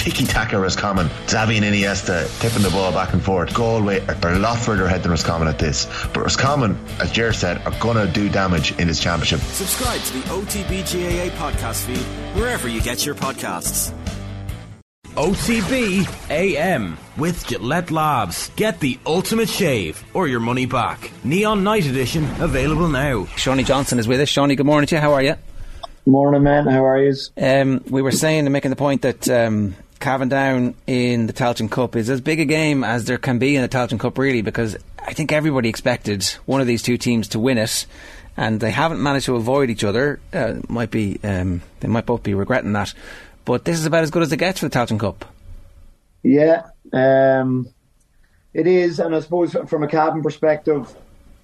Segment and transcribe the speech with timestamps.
[0.00, 1.08] tiki taka Roscommon.
[1.26, 3.52] Xavi and Iniesta tipping the ball back and forth.
[3.52, 5.86] Galway are a lot further ahead than Roscommon at this.
[6.14, 9.40] But Roscommon, as Ger said, are going to do damage in this championship.
[9.40, 11.98] Subscribe to the OTB GAA podcast feed
[12.34, 13.92] wherever you get your podcasts.
[15.16, 18.50] OTB AM with Gillette Labs.
[18.56, 21.10] Get the ultimate shave or your money back.
[21.24, 23.24] Neon Night Edition available now.
[23.36, 24.30] Seánie Johnston is with us.
[24.30, 25.00] Seánie, good morning to you.
[25.00, 25.34] How are you?
[26.06, 26.66] Morning, man.
[26.66, 27.14] How are you?
[27.36, 31.70] Um, we were saying and making the point that um, Cavan Down in the Tailteann
[31.70, 34.42] Cup is as big a game as there can be in the Tailteann Cup, really,
[34.42, 37.86] because I think everybody expected one of these two teams to win it,
[38.36, 40.18] and they haven't managed to avoid each other.
[40.32, 42.94] Uh, might be um, they might both be regretting that.
[43.44, 45.26] But this is about as good as it gets for the Tailteann Cup.
[46.22, 47.68] Yeah, um,
[48.54, 50.94] it is, and I suppose from a Cavan perspective,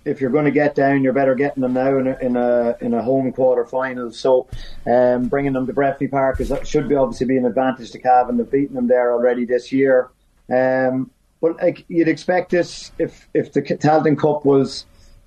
[0.06, 2.76] if you're going to get down, you're better getting them now in a in a,
[2.80, 4.10] in a home quarter final.
[4.12, 4.48] So,
[4.86, 8.36] um, bringing them to Breffni Park is should be obviously be an advantage to Cavan.
[8.36, 10.10] They've beaten them there already this year.
[10.48, 11.10] Um,
[11.40, 14.86] but like you'd expect this if if the Tailteann Cup was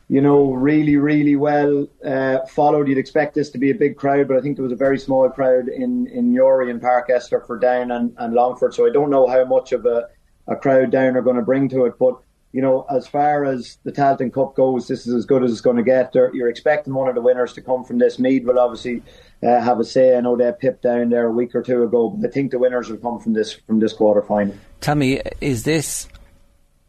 [0.09, 2.87] you know, really, really well uh, followed.
[2.87, 4.97] You'd expect this to be a big crowd, but I think there was a very
[4.97, 8.73] small crowd in, in Newry and Páirc Esler for Down and, and Longford.
[8.73, 10.09] So I don't know how much of a,
[10.47, 11.99] a crowd Down are going to bring to it.
[11.99, 12.17] But,
[12.51, 15.61] you know, as far as the Tailteann Cup goes, this is as good as it's
[15.61, 16.13] going to get.
[16.13, 18.17] They're, you're expecting one of the winners to come from this.
[18.17, 19.03] Meath will obviously
[19.43, 20.17] uh, have a say.
[20.17, 22.59] I know they pipped down there a week or two ago, but I think the
[22.59, 24.55] winners will come from this from this quarter final.
[24.81, 26.07] Tell me, is this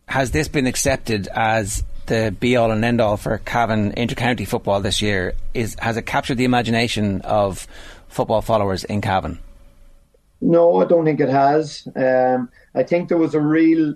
[0.06, 4.80] has this been accepted as the be all and end all for Cavan intercounty football
[4.80, 5.34] this year?
[5.52, 7.66] Is has it captured the imagination of
[8.08, 9.38] football followers in Cavan?
[10.40, 11.86] No, I don't think it has.
[11.94, 13.94] Um, I think there was a real,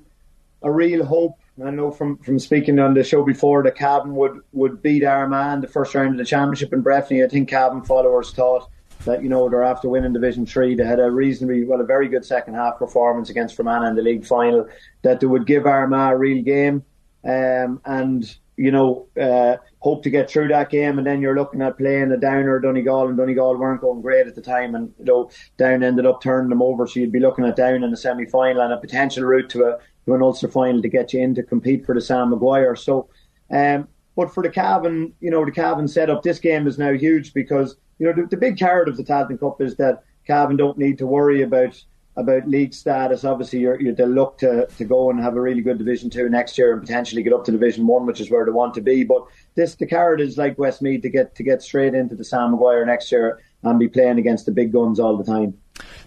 [0.63, 1.39] a real hope.
[1.63, 5.55] I know from, from speaking on the show before that Cavan would, would beat Armagh
[5.55, 7.25] in the first round of the championship in Breffni.
[7.25, 8.69] I think Cavan followers thought
[9.05, 10.75] that you know they're after winning Division Three.
[10.75, 14.03] They had a reasonably well, a very good second half performance against Fermanagh in the
[14.03, 14.67] league final.
[15.03, 16.85] That they would give Armagh a real game
[17.25, 20.99] um, and you know uh, hope to get through that game.
[20.99, 24.35] And then you're looking at playing a Downer, Donegal, and Donegal weren't going great at
[24.35, 26.87] the time, and you know Down ended up turning them over.
[26.87, 29.65] So you'd be looking at Down in the semi final and a potential route to
[29.65, 32.77] a to an Ulster final to get you in to compete for the Sam Maguire.
[32.77, 33.09] So.
[33.51, 37.35] Um, but for the Cavan, you know, the Cavan setup, this game is now huge
[37.35, 40.79] because, you know, the, the big carrot of the Tailteann Cup is that Cavan don't
[40.79, 41.83] need to worry about
[42.17, 43.25] about league status.
[43.25, 46.29] Obviously, you're, you're they'll look to, to go and have a really good Division Two
[46.29, 48.81] next year and potentially get up to Division One, which is where they want to
[48.81, 49.03] be.
[49.03, 49.25] But
[49.57, 52.87] this the carrot is like Westmeath to get to get straight into the Sam Maguire
[52.87, 55.55] next year and be playing against the big guns all the time.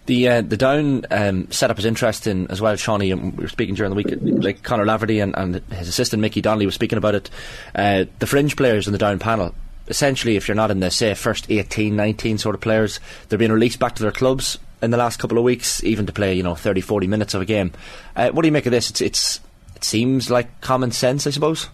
[0.05, 3.11] The uh, the down um, setup is interesting as well, Seánie.
[3.11, 4.07] And we were speaking during the week,
[4.44, 7.29] like Conor Laverty and, and his assistant Mickey Donnelly was speaking about it.
[7.75, 9.53] Uh, the fringe players in the down panel
[9.88, 13.51] essentially, if you're not in the say first 18, 19 sort of players, they're being
[13.51, 16.44] released back to their clubs in the last couple of weeks, even to play, you
[16.44, 17.72] know, 30, 40 minutes of a game.
[18.16, 18.89] Uh, what do you make of this?
[18.89, 19.39] It's, it's,
[19.75, 21.69] it seems like common sense, I suppose.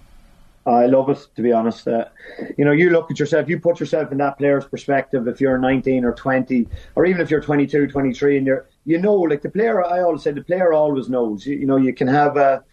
[0.66, 1.88] I love it, to be honest.
[1.88, 2.06] Uh,
[2.57, 5.57] you know, you look at yourself, you put yourself in that player's perspective if you're
[5.57, 9.50] 19 or 20, or even if you're 22, 23, and you're, you know, like the
[9.50, 11.46] player, I always say the player always knows.
[11.46, 12.63] You, you know, you can have a,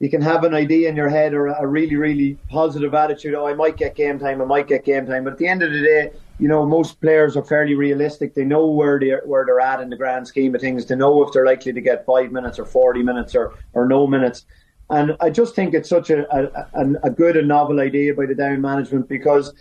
[0.00, 3.34] you can have an idea in your head or a really, really positive attitude.
[3.34, 4.40] Oh, I might get game time.
[4.40, 5.24] I might get game time.
[5.24, 8.34] But at the end of the day, you know, most players are fairly realistic.
[8.34, 10.86] They know where they're where they're at in the grand scheme of things.
[10.86, 14.06] They know if they're likely to get five minutes or forty minutes or or no
[14.06, 14.46] minutes.
[14.90, 18.34] And I just think it's such a a, a good and novel idea by the
[18.34, 19.54] down management because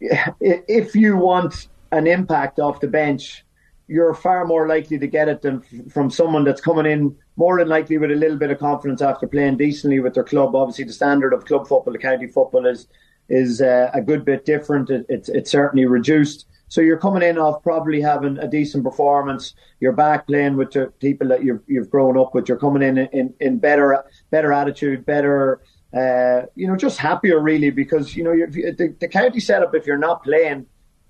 [0.00, 3.44] if you want an impact off the bench,
[3.88, 7.68] you're far more likely to get it than from someone that's coming in more than
[7.68, 10.54] likely with a little bit of confidence after playing decently with their club.
[10.54, 12.86] Obviously, the standard of club football, the county football, is
[13.30, 14.90] is uh, a good bit different.
[14.90, 16.46] It, it's it's certainly reduced.
[16.68, 19.54] So you're coming in off probably having a decent performance.
[19.80, 22.48] You're back playing with the people that you've you've grown up with.
[22.48, 25.62] You're coming in in, in better better attitude, better.
[25.96, 29.74] Uh, you know, just happier really because you know the, the county setup.
[29.74, 30.66] If you're not playing,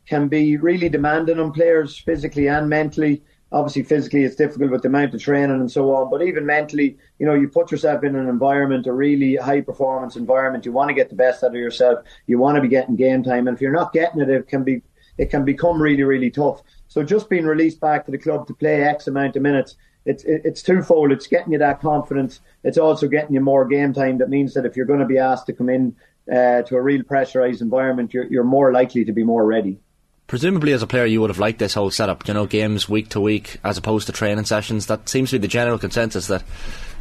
[0.07, 3.23] can be really demanding on players physically and mentally
[3.53, 6.97] obviously physically it's difficult with the amount of training and so on, but even mentally,
[7.19, 10.65] you know, you put yourself in an environment, a really high performance environment.
[10.65, 12.05] You want to get the best out of yourself.
[12.27, 14.63] You want to be getting game time, and if you're not getting it, it can
[14.63, 14.83] be
[15.19, 16.63] it can become really really tough.
[16.89, 19.77] So just being released back to the club to play X amount of minutes.
[20.07, 21.13] It's it's twofold.
[21.13, 22.41] It's getting you that confidence.
[22.65, 24.19] It's also getting you more game time.
[24.19, 25.95] That means that if you're going to be asked to come in
[26.33, 29.79] uh, to a real pressurized environment, you're, you're more likely to be more ready
[30.31, 33.09] presumably as a player you would have liked this whole setup, you know, games week
[33.09, 34.87] to week as opposed to training sessions.
[34.87, 36.45] That seems to be the general consensus that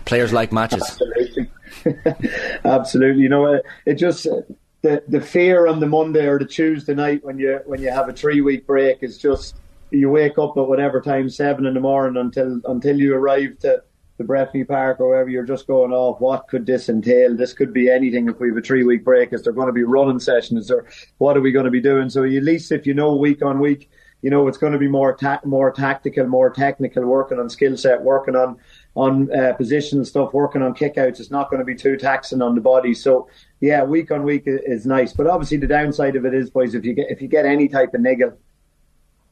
[0.06, 0.81] players like matches.
[0.81, 1.52] Absolutely,
[2.66, 3.22] absolutely.
[3.22, 4.42] You know, uh, it just uh,
[4.81, 8.10] the the fear on the Monday or the Tuesday night when you when you have
[8.10, 9.56] a three week break is just
[9.92, 13.84] you wake up at whatever time, seven in the morning, until until you arrive to
[14.19, 17.36] the Breffni Park or wherever, you're just going, off, what could this entail?
[17.36, 19.33] This could be anything if we have a three week break.
[19.33, 20.68] Is there going to be running sessions?
[20.68, 20.86] There,
[21.18, 22.10] what are we going to be doing?
[22.10, 23.89] So at least if you know week on week,
[24.21, 27.77] you know it's going to be more ta- more tactical, more technical, working on skill
[27.77, 28.57] set, working on
[28.95, 31.21] on uh, position stuff, working on kickouts.
[31.21, 32.94] It's not going to be too taxing on the body.
[32.94, 33.30] So
[33.62, 35.13] yeah, week on week is nice.
[35.13, 37.69] But obviously the downside of it is, boys, if you get if you get any
[37.69, 38.38] type of niggle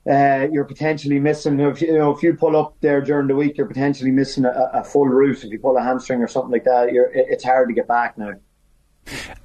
[0.09, 1.59] uh, you're potentially missing.
[1.59, 4.45] If you, you, know, if you pull up there during the week, you're potentially missing
[4.45, 5.44] a, a full root.
[5.44, 8.33] If you pull a hamstring or something like that, it's hard to get back now.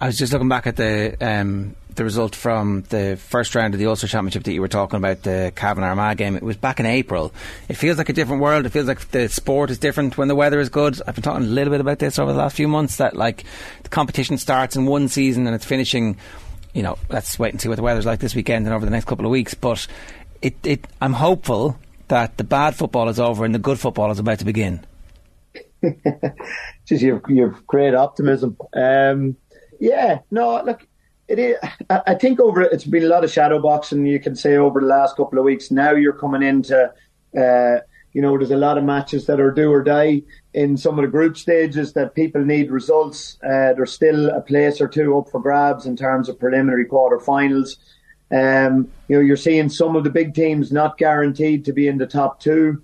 [0.00, 3.80] I was just looking back at the um, the result from the first round of
[3.80, 6.36] the Ulster Championship that you were talking about, the Cavan Armagh game.
[6.36, 7.32] It was back in April.
[7.68, 8.66] It feels like a different world.
[8.66, 11.00] It feels like the sport is different when the weather is good.
[11.06, 12.96] I've been talking a little bit about this over the last few months.
[12.96, 13.44] That like
[13.82, 16.16] the competition starts in one season and it's finishing.
[16.74, 18.90] You know, let's wait and see what the weather's like this weekend and over the
[18.90, 19.52] next couple of weeks.
[19.52, 19.86] But
[20.42, 21.78] it, it, I'm hopeful
[22.08, 24.84] that the bad football is over and the good football is about to begin.
[26.84, 28.56] Just you have great optimism.
[28.74, 29.36] Um,
[29.80, 30.86] yeah, no, look,
[31.28, 31.56] it is.
[31.88, 34.04] I think over it's been a lot of shadow boxing.
[34.04, 35.70] You can say over the last couple of weeks.
[35.70, 36.92] Now you're coming into,
[37.36, 37.76] uh,
[38.12, 40.22] you know, there's a lot of matches that are do or die
[40.52, 43.38] in some of the group stages that people need results.
[43.42, 47.78] Uh, there's still a place or two up for grabs in terms of preliminary quarter-finals.
[48.32, 51.98] Um, you know, you're seeing some of the big teams not guaranteed to be in
[51.98, 52.82] the top two,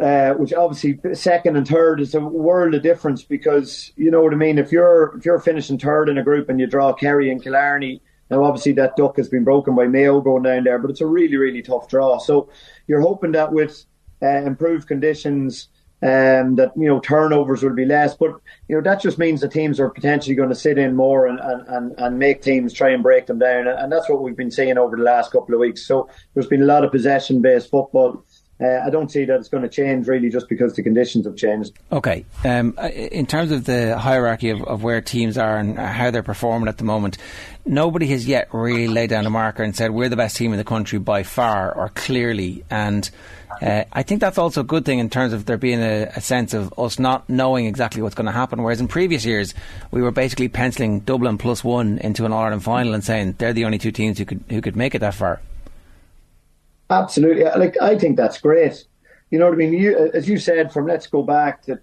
[0.00, 4.32] uh, which obviously second and third is a world of difference because you know what
[4.32, 4.58] I mean.
[4.58, 8.00] If you're if you're finishing third in a group and you draw Kerry and Killarney,
[8.30, 11.06] now obviously that duck has been broken by Mayo going down there, but it's a
[11.06, 12.18] really really tough draw.
[12.18, 12.48] So
[12.86, 13.84] you're hoping that with
[14.22, 15.68] uh, improved conditions
[16.02, 18.14] um, that you know turnovers will be less.
[18.14, 18.32] But
[18.68, 21.38] you know that just means the teams are potentially going to sit in more and,
[21.40, 24.78] and, and, make teams try and break them down, and that's what we've been seeing
[24.78, 25.86] over the last couple of weeks.
[25.86, 28.24] So there's been a lot of possession based football.
[28.62, 31.34] Uh, I don't see that it's going to change really just because the conditions have
[31.34, 31.72] changed.
[31.90, 32.24] Okay.
[32.44, 36.68] Um, in terms of the hierarchy of, of where teams are and how they're performing
[36.68, 37.18] at the moment,
[37.64, 40.58] nobody has yet really laid down a marker and said we're the best team in
[40.58, 42.64] the country by far or clearly.
[42.70, 43.08] And
[43.60, 46.20] uh, I think that's also a good thing in terms of there being a, a
[46.20, 48.62] sense of us not knowing exactly what's going to happen.
[48.62, 49.54] Whereas in previous years,
[49.90, 53.52] we were basically penciling Dublin plus one into an All Ireland final and saying they're
[53.52, 55.40] the only two teams who could who could make it that far.
[56.90, 58.84] Absolutely, like I think that's great.
[59.30, 59.72] You know what I mean?
[59.72, 61.80] You, as you said, from let's go back to,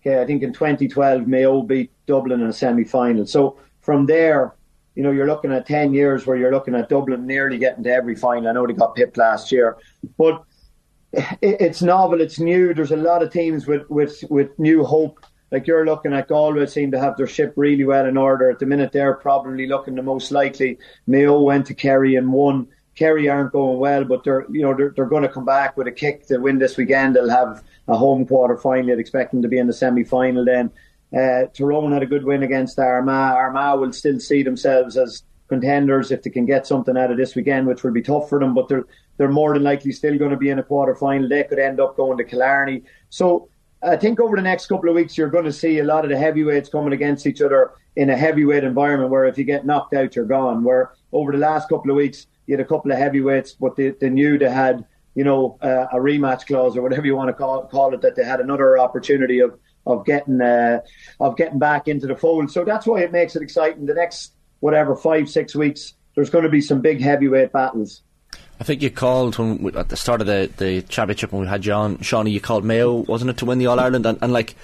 [0.00, 3.24] okay, I think in 2012 Mayo beat Dublin in a semi final.
[3.24, 4.54] So from there,
[4.98, 7.92] you know, you're looking at 10 years where you're looking at Dublin nearly getting to
[7.94, 8.48] every final.
[8.48, 9.76] I know they got pipped last year,
[10.18, 10.42] but
[11.40, 12.74] it's novel, it's new.
[12.74, 15.24] There's a lot of teams with, with, with new hope.
[15.52, 18.50] Like you're looking at Galway seem to have their ship really well in order.
[18.50, 20.78] At the minute, they're probably looking the most likely.
[21.06, 22.66] Mayo went to Kerry and won.
[22.96, 25.86] Kerry aren't going well, but they're you know they're, they're going to come back with
[25.86, 27.14] a kick to win this weekend.
[27.14, 28.90] They'll have a home quarter final.
[28.90, 30.72] I'd expect them to be in the semi final then.
[31.16, 33.34] Uh, Tyrone had a good win against Armagh.
[33.34, 37.34] Armagh will still see themselves as contenders if they can get something out of this
[37.34, 38.54] weekend, which will be tough for them.
[38.54, 38.84] But they're
[39.16, 41.28] they're more than likely still going to be in a quarter final.
[41.28, 42.82] They could end up going to Killarney.
[43.10, 43.48] So
[43.82, 46.10] I think over the next couple of weeks you're going to see a lot of
[46.10, 49.94] the heavyweights coming against each other in a heavyweight environment where if you get knocked
[49.94, 50.62] out you're gone.
[50.62, 53.90] Where over the last couple of weeks you had a couple of heavyweights, but they,
[53.90, 54.84] they knew they had
[55.14, 58.14] you know uh, a rematch clause or whatever you want to call, call it that
[58.14, 60.80] they had another opportunity of of getting uh,
[61.18, 62.52] of getting back into the fold.
[62.52, 63.86] So that's why it makes it exciting.
[63.86, 68.02] The next whatever five six weeks, there's going to be some big heavyweight battles.
[68.60, 71.48] I think you called when we, at the start of the, the championship when we
[71.48, 72.32] had John Seánie.
[72.32, 74.04] You called Mayo, wasn't it, to win the All Ireland?
[74.04, 74.56] And, and like,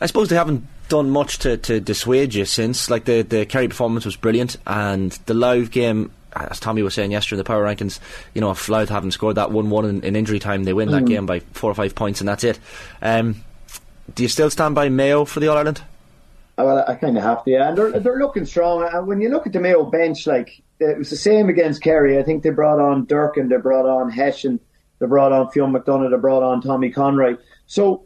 [0.00, 2.90] I suppose they haven't done much to, to dissuade you since.
[2.90, 6.12] Like the the Kerry performance was brilliant, and the live game.
[6.34, 8.00] As Tommy was saying yesterday in the power rankings,
[8.32, 10.88] you know, if Louth haven't scored that 1 1 in, in, injury time, they win
[10.88, 10.92] mm.
[10.92, 12.58] that game by four or five points, and that's it.
[13.02, 13.44] Um,
[14.14, 15.82] do you still stand by Mayo for the All Ireland?
[16.58, 17.68] Uh, well, I kind of have to, yeah.
[17.68, 18.88] And they're, they're looking strong.
[18.92, 22.18] And when you look at the Mayo bench, like, it was the same against Kerry.
[22.18, 24.60] I think they brought on Durcan, they brought on Hession,
[24.98, 27.36] they brought on Fionn McDonagh, they brought on Tommy Conroy.
[27.66, 28.04] So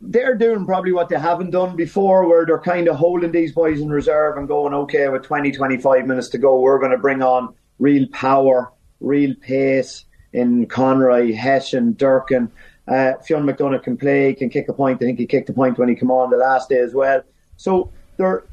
[0.00, 3.80] they're doing probably what they haven't done before, where they're kind of holding these boys
[3.80, 7.22] in reserve and going, okay, with 20, 25 minutes to go, we're going to bring
[7.22, 12.50] on real power, real pace in Conroy, Hession, Durcan.
[12.88, 15.02] Uh, Fionn McDonagh can play, can kick a point.
[15.02, 17.22] I think he kicked a point when he came on the last day as well.
[17.56, 18.44] So they're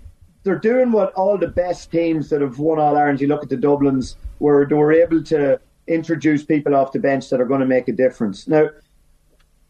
[0.43, 3.21] they're doing what all the best teams that have won All Ireland.
[3.21, 7.29] You look at the Dublins, where they were able to introduce people off the bench
[7.29, 8.47] that are going to make a difference.
[8.47, 8.69] Now,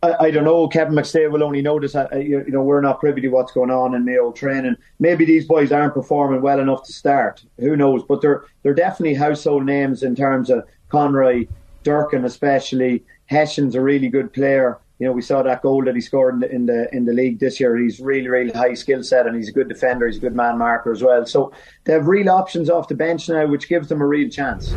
[0.04, 0.68] I, I don't know.
[0.68, 1.96] Kevin McStay will only notice.
[1.96, 4.76] Uh, you, you know, we're not privy to what's going on in Mayo training.
[5.00, 7.44] Maybe these boys aren't performing well enough to start.
[7.60, 8.04] Who knows?
[8.04, 11.48] But they're they're definitely household names in terms of Conroy,
[11.84, 14.80] Durcan, especially Hession's a really good player.
[15.00, 17.14] You know, we saw that goal that he scored in the in the, in the
[17.14, 17.76] league this year.
[17.76, 20.08] He's really, really high skill set, and he's a good defender.
[20.08, 21.26] He's a good man marker as well.
[21.26, 21.52] So
[21.84, 24.74] they have real options off the bench now, which gives them a real chance.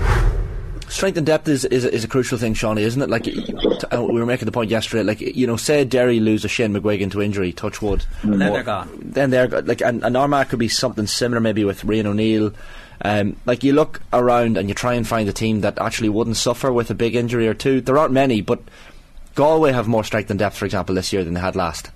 [0.88, 3.11] Strength and depth is, is, is a crucial thing, Seánie, isn't it?
[3.11, 5.05] Like uh, we were making the point yesterday.
[5.05, 8.52] Like you know, say Derry lose a Shane McGuigan to injury, touch wood, and then
[8.52, 8.99] they're gone.
[9.00, 12.52] Then they're like, and, and Armagh could be something similar, maybe with Rian O'Neill.
[13.02, 16.37] Um, like you look around and you try and find a team that actually wouldn't
[16.37, 17.81] suffer with a big injury or two.
[17.81, 18.61] There aren't many, but
[19.35, 21.90] Galway have more strength and depth, for example, this year than they had last.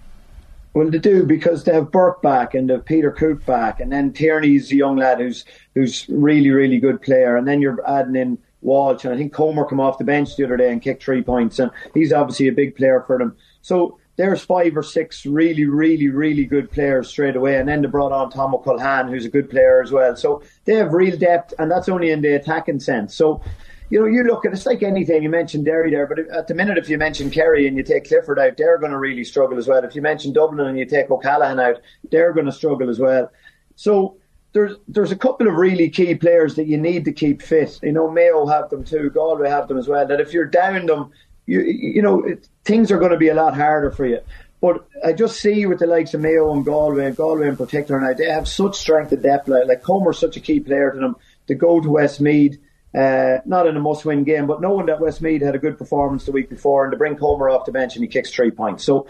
[0.75, 3.93] Well, they do because they have Burke back and they have Peter Cooke back, and
[3.93, 5.45] then Tierney's a young lad who's
[5.75, 9.67] who's really really good player, and then you're adding in Walsh, and I think Comer
[9.67, 12.53] come off the bench the other day and kicked three points, and he's obviously a
[12.53, 13.37] big player for them.
[13.61, 17.59] So there's five or six really, really, really good players straight away.
[17.59, 20.15] And then they brought on Tomo Culhane, who's a good player as well.
[20.17, 23.15] So they have real depth, and that's only in the attacking sense.
[23.15, 23.43] So,
[23.89, 25.23] you know, you look at it's like anything.
[25.23, 28.09] You mentioned Derry there, but at the minute, if you mention Kerry and you take
[28.09, 29.85] Clifford out, they're going to really struggle as well.
[29.85, 33.31] If you mention Dublin and you take O'Callaghan out, they're going to struggle as well.
[33.77, 34.17] So
[34.53, 37.79] there's there's a couple of really key players that you need to keep fit.
[37.83, 40.07] You know, Mayo have them too, Galway have them as well.
[40.07, 41.11] That if you're down them,
[41.47, 44.21] you you know it, things are going to be a lot harder for you.
[44.61, 48.01] But I just see with the likes of Mayo and Galway, and Galway in particular
[48.01, 49.49] now, they have such strength and depth.
[49.49, 51.17] Like, like Comer's such a key player to them
[51.49, 52.59] to go to Westmeath,
[52.95, 56.33] uh, not in a must-win game, but knowing that Westmeath had a good performance the
[56.33, 58.85] week before, and to bring Comer off the bench and he kicks three points.
[58.85, 59.09] So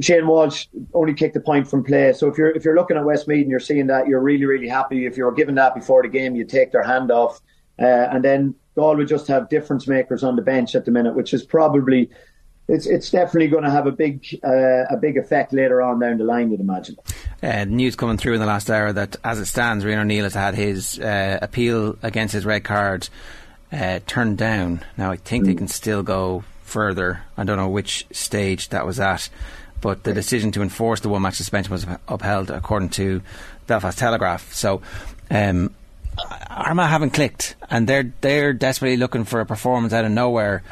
[0.00, 2.14] Shane Walsh only kicked a point from play.
[2.14, 4.68] So if you're if you're looking at Westmeath and you're seeing that, you're really really
[4.68, 5.06] happy.
[5.06, 7.40] If you're given that before the game, you take their hand off,
[7.78, 11.34] uh, and then Galway just have difference makers on the bench at the minute, which
[11.34, 12.10] is probably
[12.68, 16.18] it's it's definitely going to have a big uh, a big effect later on down
[16.18, 16.50] the line.
[16.50, 16.96] You'd imagine.
[17.42, 20.34] Uh, news coming through in the last hour that, as it stands, Rian O'Neill has
[20.34, 23.08] had his uh, appeal against his red card
[23.72, 24.84] uh, turned down.
[24.96, 25.48] Now I think mm.
[25.48, 27.22] they can still go further.
[27.36, 29.28] I don't know which stage that was at,
[29.80, 33.22] but the decision to enforce the one match suspension was upheld according to
[33.66, 34.52] Belfast Telegraph.
[34.52, 34.82] So.
[35.30, 35.74] Um,
[36.50, 40.62] Armagh haven't clicked, and they're they're desperately looking for a performance out of nowhere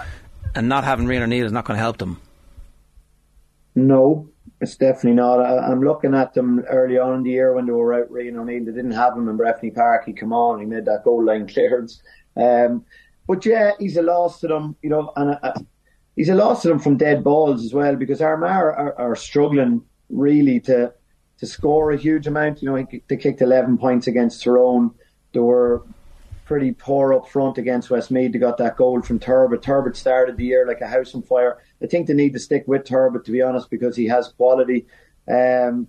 [0.54, 2.20] and not having Rian O'Neill is not going to help them.
[3.74, 4.28] No,
[4.60, 5.40] it's definitely not.
[5.40, 8.36] I, am looking at them early on in the year when they were out Rian
[8.36, 8.64] O'Neill.
[8.64, 10.04] They didn't have him in Breffni Park.
[10.06, 12.02] He come on, he made that goal line clearance.
[12.36, 12.84] Um,
[13.26, 15.52] but yeah, he's a loss to them, you know, and uh,
[16.14, 19.16] he's a loss to them from dead balls as well because Armagh are, are, are
[19.16, 20.92] struggling really to
[21.38, 22.62] to score a huge amount.
[22.62, 24.94] You know, he, they kicked 11 points against Tyrone.
[25.34, 25.82] They were
[26.44, 28.32] pretty poor up front against Westmeath.
[28.32, 29.62] They got that goal from Turbitt.
[29.62, 31.58] Turbitt started the year like a house on fire.
[31.82, 34.86] I think they need to stick with Turbitt, to be honest, because he has quality.
[35.28, 35.88] Um,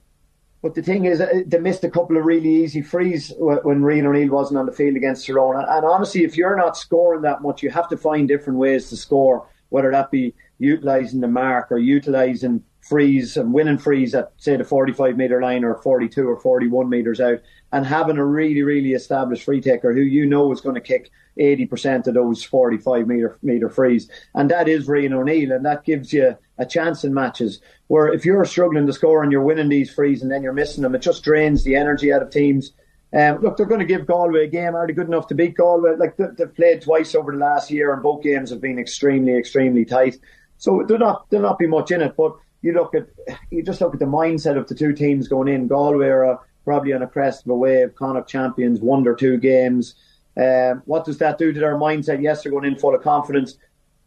[0.62, 4.06] but the thing is, uh, they missed a couple of really easy frees when Rian
[4.06, 5.58] O'Neill wasn't on the field against Tyrone.
[5.58, 8.98] And honestly, if you're not scoring that much, you have to find different ways to
[8.98, 14.32] score, whether that be utilising the mark or utilising frees and win and frees at
[14.38, 17.40] say the 45 metre line or 42 or 41 metres out
[17.72, 21.10] and having a really really established free taker who you know is going to kick
[21.38, 26.14] 80% of those 45 metre metre frees and that is Rian O'Neill and that gives
[26.14, 29.92] you a chance in matches where if you're struggling to score and you're winning these
[29.92, 32.72] frees and then you're missing them it just drains the energy out of teams
[33.14, 34.76] um, look, they're going to give Galway a game.
[34.76, 35.96] Are they good enough to beat Galway?
[35.96, 39.86] Like they've played twice over the last year, and both games have been extremely, extremely
[39.86, 40.18] tight.
[40.58, 42.16] So they're not there'll not be much in it.
[42.18, 43.08] But you look at
[43.52, 45.68] you just look at the mindset of the two teams going in.
[45.68, 49.94] Galway are probably on a crest of a wave, Connacht champions, one or two games.
[50.36, 52.24] Um, what does that do to their mindset?
[52.24, 53.58] Yes, they're going in full of confidence.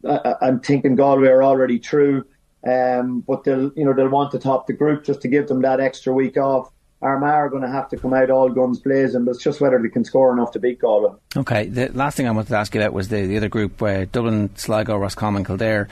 [0.07, 2.25] I, am thinking Galway are already true,
[2.67, 5.61] um, but they'll you know they'll want to top the group just to give them
[5.61, 6.69] that extra week off.
[7.01, 9.81] Armagh are going to have to come out all guns blazing, but it's just whether
[9.81, 11.15] they can score enough to beat Galway.
[11.37, 13.81] Okay, the last thing I wanted to ask you about was the, the other group,
[13.81, 15.87] uh, Dublin, Sligo, Roscommon, Kildare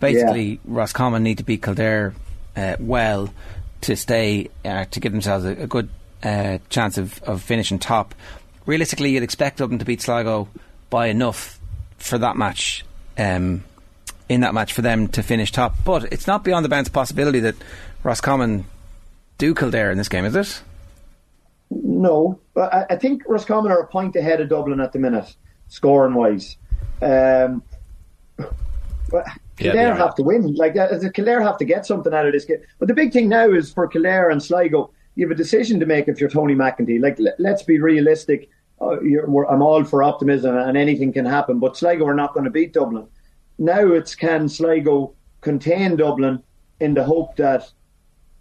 [0.00, 0.58] basically yeah.
[0.64, 2.14] Roscommon need to beat Kildare
[2.56, 3.32] uh, well
[3.82, 5.88] to stay uh, to give themselves a, a good
[6.22, 8.14] uh, chance of, of finishing top.
[8.66, 10.48] Realistically, you'd expect Dublin to beat Sligo
[10.90, 11.60] by enough
[11.98, 12.84] for that match.
[13.16, 13.64] Um,
[14.28, 17.40] in that match for them to finish top, but it's not beyond the bounds possibility
[17.40, 17.54] that
[18.02, 18.64] Roscommon
[19.38, 20.62] do Kildare in this game, is it?
[21.70, 25.34] No, I, I think Roscommon are a point ahead of Dublin at the minute,
[25.68, 26.56] scoring wise.
[27.02, 27.62] Um,
[29.10, 30.54] but Kildare yeah, have to win.
[30.54, 32.58] Like uh, Kildare have to get something out of this game.
[32.78, 35.86] But the big thing now is for Kildare and Sligo, you have a decision to
[35.86, 37.00] make if you're Tony McEntee.
[37.00, 38.50] Like let's be realistic.
[38.80, 38.96] Uh,
[39.48, 41.60] I'm all for optimism and anything can happen.
[41.60, 43.06] But Sligo are not going to beat Dublin.
[43.58, 46.42] Now it's can Sligo contain Dublin
[46.80, 47.70] in the hope that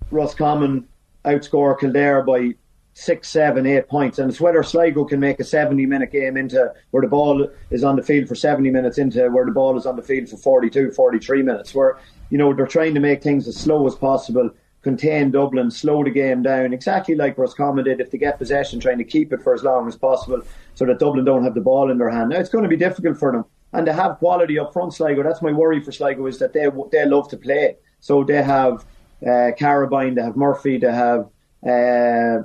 [0.09, 0.87] Roscommon
[1.25, 2.55] outscore Kildare by
[2.93, 4.19] six, seven, eight points.
[4.19, 7.83] And it's whether Sligo can make a 70 minute game into where the ball is
[7.83, 10.37] on the field for 70 minutes into where the ball is on the field for
[10.37, 11.97] 42, 43 minutes, where,
[12.29, 14.49] you know, they're trying to make things as slow as possible,
[14.81, 18.99] contain Dublin, slow the game down, exactly like Roscommon did if they get possession, trying
[18.99, 20.41] to keep it for as long as possible
[20.75, 22.29] so that Dublin don't have the ball in their hand.
[22.29, 23.45] Now, it's going to be difficult for them.
[23.73, 25.23] And to have quality up front, Sligo.
[25.23, 27.77] That's my worry for Sligo is that they they love to play.
[28.01, 28.85] So they have
[29.23, 31.21] uh, Carrabine, they have Murphy, they have
[31.65, 32.43] uh,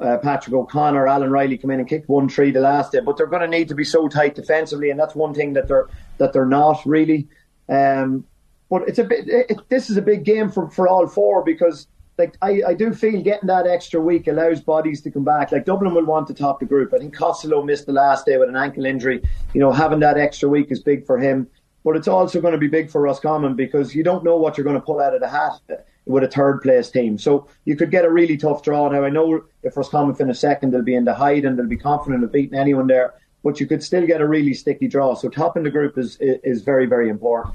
[0.00, 3.16] uh, Patrick O'Connor, Alan Riley come in and kicked one three the last day, but
[3.16, 5.88] they're going to need to be so tight defensively, and that's one thing that they're
[6.18, 7.28] that they're not really.
[7.68, 8.24] Um,
[8.70, 9.28] but it's a bit.
[9.28, 11.86] It, this is a big game for, for all four because
[12.18, 15.52] like I, I do feel getting that extra week allows bodies to come back.
[15.52, 16.92] Like Dublin will want to top the group.
[16.92, 19.22] I think Costello missed the last day with an ankle injury.
[19.54, 21.48] You know, having that extra week is big for him.
[21.84, 24.64] But it's also going to be big for Roscommon because you don't know what you're
[24.64, 25.60] going to pull out of the hat
[26.08, 27.18] with a third place team.
[27.18, 28.88] So you could get a really tough draw.
[28.88, 31.76] Now I know if Roscommon finish second, they'll be in the hide and they'll be
[31.76, 33.14] confident of beating anyone there.
[33.44, 35.14] But you could still get a really sticky draw.
[35.14, 37.54] So top in the group is is very very important.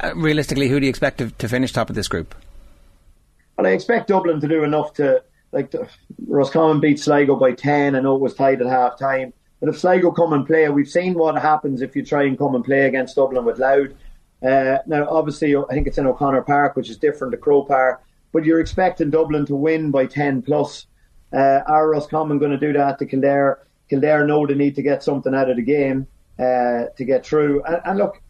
[0.00, 2.34] Uh, realistically, who do you expect to, to, finish top of this group?
[3.56, 5.88] Well, I expect Dublin to do enough to like to,
[6.26, 7.96] Roscommon beat Sligo by ten.
[7.96, 9.32] I know it was tied at half time.
[9.60, 12.54] But if Sligo come and play, we've seen what happens if you try and come
[12.54, 13.90] and play against Dublin with Louth.
[14.42, 18.02] Uh, now, obviously, I think it's in O'Connor Park, which is different to Croke Park,
[18.32, 20.86] but you're expecting Dublin to win by 10 plus.
[21.32, 23.66] Uh, are Roscommon going to do that to Kildare?
[23.88, 26.06] Kildare know they need to get something out of the game
[26.38, 27.62] uh, to get through.
[27.64, 28.22] And, and, look,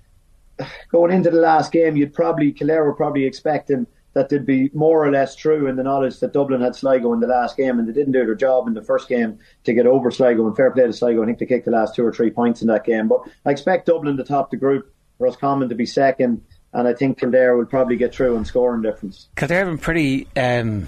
[0.90, 5.04] going into the last game, you'd probably Kildare were probably expecting that they'd be more
[5.04, 7.86] or less true in the knowledge that Dublin had Sligo in the last game, and
[7.86, 10.46] they didn't do their job in the first game to get over Sligo.
[10.46, 12.62] And fair play to Sligo, I think they kicked the last two or three points
[12.62, 13.06] in that game.
[13.06, 14.92] But I expect Dublin to top the group.
[15.18, 19.28] Roscommon to be second, and I think Kildare will probably get through and scoring difference.
[19.36, 20.86] Kildare have been pretty um,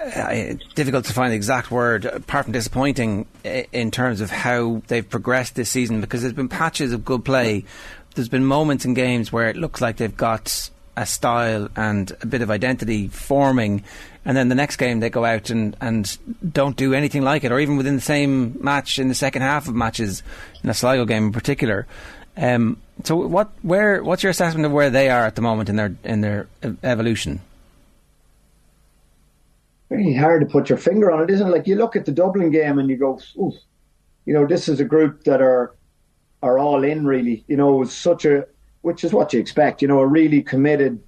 [0.00, 3.26] uh, difficult to find the exact word, apart from disappointing
[3.72, 6.00] in terms of how they've progressed this season.
[6.00, 7.64] Because there's been patches of good play.
[8.14, 12.26] There's been moments in games where it looks like they've got a style and a
[12.26, 13.82] bit of identity forming,
[14.24, 16.16] and then the next game they go out and, and
[16.52, 19.66] don't do anything like it, or even within the same match in the second half
[19.66, 20.22] of matches,
[20.62, 21.86] in a Sligo game in particular.
[22.36, 25.76] Um, so, what, where, what's your assessment of where they are at the moment in
[25.76, 26.48] their in their
[26.82, 27.40] evolution?
[29.88, 31.50] Very hard to put your finger on it, isn't it?
[31.50, 33.20] Like you look at the Dublin game and you go,
[34.24, 35.74] you know, this is a group that are
[36.42, 37.44] are all in really.
[37.46, 38.46] You know, such a
[38.82, 39.82] which is what you expect.
[39.82, 41.00] You know, a really committed,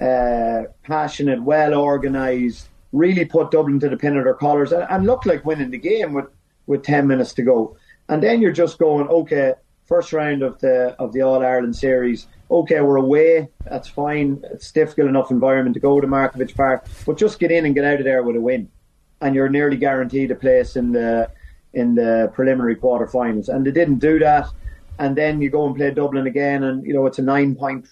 [0.00, 5.06] uh, passionate, well organised, really put Dublin to the pin of their collars and, and
[5.06, 6.26] looked like winning the game with
[6.66, 7.76] with ten minutes to go.
[8.08, 12.26] And then you're just going, okay, first round of the of the All Ireland series.
[12.50, 13.48] Okay, we're away.
[13.64, 14.42] That's fine.
[14.52, 17.84] It's difficult enough environment to go to Markievicz Park, but just get in and get
[17.84, 18.68] out of there with a win,
[19.20, 21.30] and you're nearly guaranteed a place in the
[21.72, 23.48] in the preliminary quarterfinals.
[23.48, 24.48] And they didn't do that.
[24.98, 27.88] And then you go and play Dublin again, and you know it's a nine point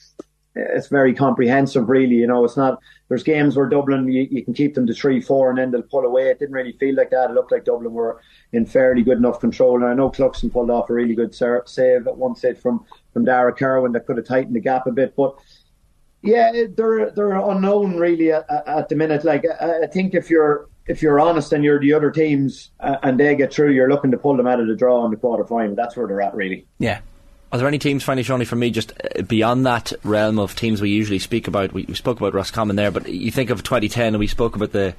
[0.54, 2.16] it's very comprehensive, really.
[2.16, 2.80] You know, it's not.
[3.08, 5.82] There's games where Dublin you, you, can keep them to three, four, and then they'll
[5.82, 6.28] pull away.
[6.28, 7.30] It didn't really feel like that.
[7.30, 8.20] It looked like Dublin were
[8.52, 9.76] in fairly good enough control.
[9.76, 13.24] And I know Cluxton pulled off a really good save at one stage from from
[13.24, 15.36] Darragh Kirwan that could have tightened the gap a bit, but.
[16.22, 19.24] Yeah, they're they're unknown really at, at the minute.
[19.24, 22.96] Like I, I think if you're if you're honest and you're the other teams uh,
[23.02, 25.16] and they get through, you're looking to pull them out of the draw in the
[25.16, 25.74] quarter final.
[25.74, 26.66] That's where they're at, really.
[26.78, 27.00] Yeah,
[27.52, 30.80] are there any teams, finally, Seánie, for me, just uh, beyond that realm of teams
[30.80, 31.72] we usually speak about?
[31.72, 34.70] We, we, spoke about Roscommon there, but you think of 2010, and we spoke about
[34.70, 34.94] the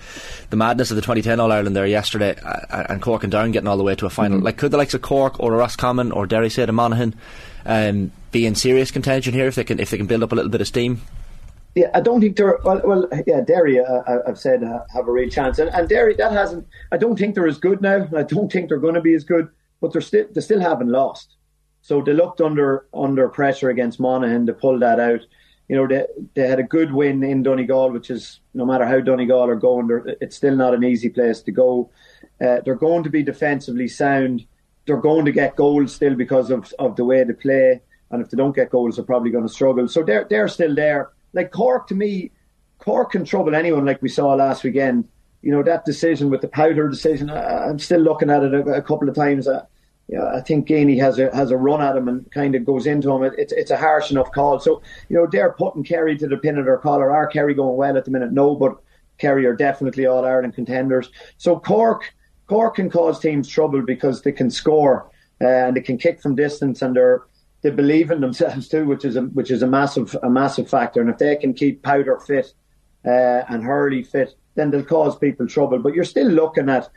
[0.49, 3.67] the madness of the 2010 All Ireland there yesterday, uh, and Cork and Down getting
[3.67, 4.37] all the way to a final.
[4.37, 4.45] Mm-hmm.
[4.45, 7.15] Like, could the likes of Cork or Roscommon or Derry say, to Monaghan
[7.65, 10.35] um, be in serious contention here if they can if they can build up a
[10.35, 11.01] little bit of steam?
[11.73, 12.81] Yeah, I don't think they're well.
[12.83, 16.33] well yeah, Derry, uh, I've said uh, have a real chance, and, and Derry that
[16.33, 16.67] hasn't.
[16.91, 18.09] I don't think they're as good now.
[18.13, 19.47] I don't think they're going to be as good,
[19.79, 21.37] but they're still they still haven't lost.
[21.81, 25.21] So they looked under under pressure against Monaghan to pull that out.
[25.67, 28.99] You know, they they had a good win in Donegal, which is no matter how
[28.99, 31.89] Donegal are going, it's still not an easy place to go.
[32.39, 34.45] Uh, they're going to be defensively sound.
[34.85, 38.29] They're going to get goals still because of, of the way they play, and if
[38.29, 39.87] they don't get goals, they're probably going to struggle.
[39.87, 41.09] So they're they're still there.
[41.33, 42.31] Like Cork, to me,
[42.77, 45.07] Cork can trouble anyone, like we saw last weekend.
[45.41, 47.29] You know that decision with the Powter decision.
[47.29, 49.47] I, am still looking at it a, a couple of times.
[49.47, 49.65] Uh,
[50.11, 52.85] yeah, I think Geaney has a has a run at him and kind of goes
[52.85, 53.23] into him.
[53.23, 54.59] It, it's it's a harsh enough call.
[54.59, 57.09] So you know they're putting Kerry to the pin of their collar.
[57.09, 58.33] Are Kerry going well at the minute?
[58.33, 58.75] No, but
[59.19, 61.09] Kerry are definitely all Ireland contenders.
[61.37, 62.13] So Cork
[62.47, 66.35] Cork can cause teams trouble because they can score uh, and they can kick from
[66.35, 67.23] distance and they're
[67.61, 70.99] they believe in themselves too, which is a which is a massive a massive factor.
[70.99, 72.53] And if they can keep Powter fit
[73.05, 75.79] uh, and Hurley fit, then they'll cause people trouble.
[75.79, 76.89] But you're still looking at.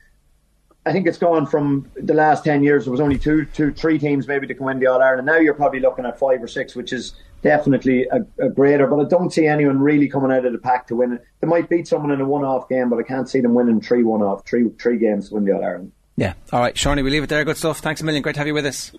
[0.86, 2.84] I think it's gone from the last ten years.
[2.84, 5.26] There was only two, two, three teams maybe to can win the All Ireland.
[5.26, 8.86] Now you're probably looking at five or six, which is definitely a, a, greater.
[8.86, 11.24] But I don't see anyone really coming out of the pack to win it.
[11.40, 14.02] They might beat someone in a one-off game, but I can't see them winning three
[14.02, 15.92] one-off, three three games to win the All Ireland.
[16.16, 16.34] Yeah.
[16.52, 17.44] All right, Seánie, we leave it there.
[17.44, 17.78] Good stuff.
[17.78, 18.22] Thanks a million.
[18.22, 18.92] Great to have you with us.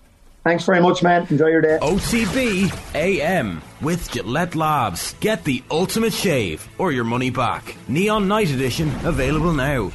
[0.46, 1.26] Thanks very much, man.
[1.28, 1.76] Enjoy your day.
[1.82, 5.16] OTB AM with Gillette Labs.
[5.18, 7.74] Get the ultimate shave or your money back.
[7.88, 9.90] Neon Night Edition available now.